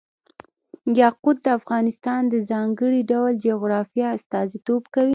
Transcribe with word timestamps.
یاقوت 1.01 1.37
د 1.43 1.47
افغانستان 1.59 2.21
د 2.27 2.35
ځانګړي 2.51 3.01
ډول 3.11 3.33
جغرافیه 3.45 4.07
استازیتوب 4.17 4.81
کوي. 4.93 5.09